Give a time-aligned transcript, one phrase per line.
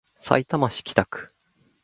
[0.17, 1.31] さいたま市北区